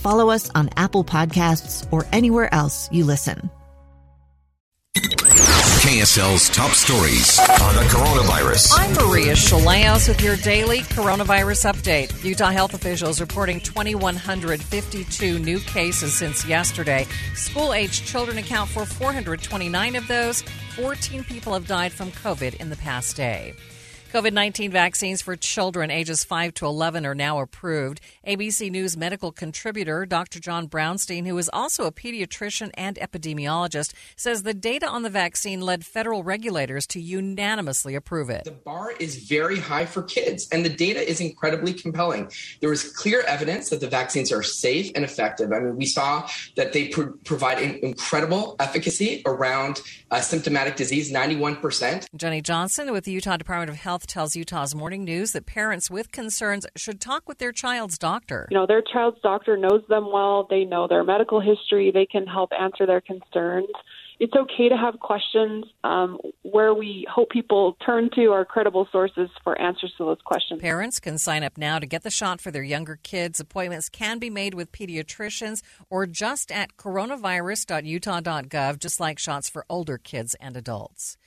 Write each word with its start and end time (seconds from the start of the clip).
follow 0.00 0.30
us 0.30 0.50
on 0.54 0.70
Apple 0.76 1.04
Podcasts, 1.04 1.86
or 1.92 2.06
anywhere 2.12 2.52
else 2.52 2.88
you 2.90 3.04
listen. 3.04 3.50
KSL's 5.80 6.50
top 6.50 6.72
stories 6.72 7.38
on 7.38 7.74
the 7.74 7.82
coronavirus. 7.88 8.72
I'm 8.76 8.92
Maria 9.08 9.32
Shilaos 9.32 10.08
with 10.08 10.20
your 10.20 10.36
daily 10.36 10.80
coronavirus 10.80 11.72
update. 11.72 12.22
Utah 12.22 12.50
health 12.50 12.74
officials 12.74 13.18
reporting 13.18 13.60
2,152 13.60 15.38
new 15.38 15.58
cases 15.60 16.12
since 16.12 16.44
yesterday. 16.44 17.06
School 17.34 17.72
aged 17.72 18.04
children 18.04 18.36
account 18.36 18.68
for 18.68 18.84
429 18.84 19.96
of 19.96 20.06
those. 20.06 20.42
14 20.76 21.24
people 21.24 21.54
have 21.54 21.66
died 21.66 21.92
from 21.92 22.12
COVID 22.12 22.56
in 22.56 22.68
the 22.68 22.76
past 22.76 23.16
day. 23.16 23.54
COVID 24.12 24.32
19 24.32 24.72
vaccines 24.72 25.22
for 25.22 25.36
children 25.36 25.88
ages 25.88 26.24
5 26.24 26.52
to 26.54 26.66
11 26.66 27.06
are 27.06 27.14
now 27.14 27.38
approved. 27.38 28.00
ABC 28.26 28.68
News 28.68 28.96
medical 28.96 29.30
contributor 29.30 30.04
Dr. 30.04 30.40
John 30.40 30.66
Brownstein, 30.68 31.28
who 31.28 31.38
is 31.38 31.48
also 31.52 31.84
a 31.84 31.92
pediatrician 31.92 32.72
and 32.74 32.96
epidemiologist, 32.96 33.92
says 34.16 34.42
the 34.42 34.52
data 34.52 34.88
on 34.88 35.04
the 35.04 35.10
vaccine 35.10 35.60
led 35.60 35.86
federal 35.86 36.24
regulators 36.24 36.88
to 36.88 37.00
unanimously 37.00 37.94
approve 37.94 38.30
it. 38.30 38.42
The 38.42 38.50
bar 38.50 38.90
is 38.98 39.28
very 39.28 39.60
high 39.60 39.86
for 39.86 40.02
kids, 40.02 40.48
and 40.50 40.64
the 40.64 40.70
data 40.70 41.08
is 41.08 41.20
incredibly 41.20 41.72
compelling. 41.72 42.32
There 42.60 42.72
is 42.72 42.82
clear 42.82 43.20
evidence 43.28 43.70
that 43.70 43.78
the 43.78 43.88
vaccines 43.88 44.32
are 44.32 44.42
safe 44.42 44.90
and 44.96 45.04
effective. 45.04 45.52
I 45.52 45.60
mean, 45.60 45.76
we 45.76 45.86
saw 45.86 46.28
that 46.56 46.72
they 46.72 46.88
pr- 46.88 47.12
provide 47.24 47.60
incredible 47.60 48.56
efficacy 48.58 49.22
around 49.24 49.82
uh, 50.10 50.20
symptomatic 50.20 50.74
disease 50.74 51.12
91%. 51.12 52.08
Jenny 52.16 52.42
Johnson 52.42 52.90
with 52.90 53.04
the 53.04 53.12
Utah 53.12 53.36
Department 53.36 53.70
of 53.70 53.76
Health 53.76 53.99
Health 54.00 54.06
tells 54.06 54.34
Utah's 54.34 54.74
Morning 54.74 55.04
News 55.04 55.32
that 55.32 55.44
parents 55.44 55.90
with 55.90 56.10
concerns 56.10 56.66
should 56.74 57.02
talk 57.02 57.28
with 57.28 57.36
their 57.36 57.52
child's 57.52 57.98
doctor. 57.98 58.48
You 58.50 58.56
know, 58.56 58.66
their 58.66 58.80
child's 58.80 59.18
doctor 59.22 59.58
knows 59.58 59.82
them 59.90 60.10
well, 60.10 60.46
they 60.48 60.64
know 60.64 60.88
their 60.88 61.04
medical 61.04 61.38
history, 61.38 61.90
they 61.92 62.06
can 62.06 62.26
help 62.26 62.48
answer 62.58 62.86
their 62.86 63.02
concerns. 63.02 63.68
It's 64.18 64.32
okay 64.34 64.70
to 64.70 64.76
have 64.76 65.00
questions. 65.00 65.66
Um, 65.84 66.18
where 66.42 66.74
we 66.74 67.06
hope 67.10 67.30
people 67.30 67.76
turn 67.84 68.08
to 68.14 68.32
are 68.32 68.46
credible 68.46 68.88
sources 68.90 69.28
for 69.44 69.60
answers 69.60 69.92
to 69.98 70.04
those 70.04 70.18
questions. 70.24 70.58
Parents 70.60 70.98
can 70.98 71.18
sign 71.18 71.44
up 71.44 71.58
now 71.58 71.78
to 71.78 71.86
get 71.86 72.02
the 72.02 72.10
shot 72.10 72.40
for 72.40 72.50
their 72.50 72.62
younger 72.62 72.98
kids. 73.02 73.38
Appointments 73.38 73.90
can 73.90 74.18
be 74.18 74.30
made 74.30 74.54
with 74.54 74.72
pediatricians 74.72 75.60
or 75.90 76.06
just 76.06 76.50
at 76.50 76.76
coronavirus.utah.gov, 76.76 78.78
just 78.78 79.00
like 79.00 79.18
shots 79.18 79.50
for 79.50 79.66
older 79.68 79.98
kids 79.98 80.34
and 80.40 80.56
adults. 80.56 81.18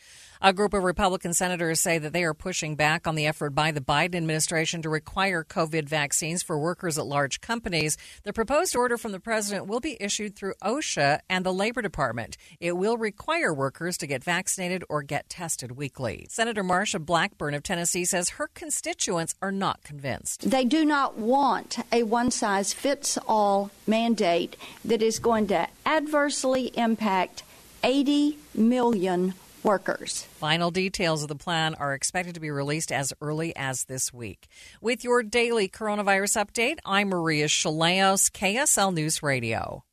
A 0.46 0.52
group 0.52 0.74
of 0.74 0.84
Republican 0.84 1.34
senators 1.34 1.80
say 1.80 2.00
that 2.00 2.12
they 2.12 2.26
are 2.26 2.34
pushing 2.34 2.76
back 2.76 3.08
on 3.08 3.16
the 3.16 3.28
effort 3.28 3.52
by 3.52 3.72
the 3.72 3.80
Biden 3.80 4.16
administration 4.16 4.82
to 4.82 4.90
require 4.90 5.42
COVID 5.42 5.88
vaccines 5.88 6.44
for 6.44 6.60
workers 6.60 6.98
at 6.98 7.06
large 7.06 7.40
companies. 7.40 7.96
The 8.24 8.34
proposed 8.34 8.76
order 8.76 8.98
from 8.98 9.14
the 9.14 9.22
president 9.22 9.68
will 9.68 9.80
be 9.80 9.96
issued 10.02 10.36
through 10.36 10.56
OSHA 10.62 11.22
and 11.30 11.46
the 11.46 11.54
Labor 11.54 11.82
Department. 11.82 12.36
It 12.60 12.74
will 12.74 12.98
require 12.98 13.54
workers 13.54 13.98
to 14.00 14.06
get 14.06 14.22
vaccinated 14.22 14.84
or 14.90 15.02
get 15.02 15.30
tested 15.30 15.78
weekly. 15.78 16.28
Senator 16.30 16.62
Marsha 16.62 17.00
Blackburn 17.00 17.54
of 17.54 17.64
Tennessee 17.64 18.04
says 18.04 18.32
her 18.32 18.50
constituents 18.54 19.36
are 19.42 19.50
not 19.50 19.82
convinced. 19.86 20.50
They 20.50 20.66
do 20.66 20.84
not 20.84 21.18
want 21.18 21.78
a 21.90 22.04
one 22.04 22.32
size 22.32 22.74
fits 22.74 23.18
all 23.30 23.72
mandate 23.88 24.58
that 24.84 25.02
is 25.02 25.20
going 25.20 25.48
to 25.48 25.70
adversely 25.86 26.66
impact 26.76 27.44
80 27.82 28.38
million 28.54 29.36
workers. 29.64 30.24
Final 30.40 30.72
details 30.72 31.24
of 31.24 31.30
the 31.30 31.36
plan 31.36 31.76
are 31.76 31.94
expected 31.94 32.36
to 32.36 32.42
be 32.42 32.52
released 32.52 32.92
as 32.92 33.14
early 33.22 33.56
as 33.56 33.86
this 33.86 34.14
week. 34.14 34.48
With 34.82 35.04
your 35.04 35.24
daily 35.24 35.68
coronavirus 35.70 36.46
update, 36.46 36.80
I'm 36.86 37.10
Maria 37.10 37.46
Shilaos, 37.46 38.30
KSL 38.32 38.94
News 38.94 39.24
Radio. 39.24 39.84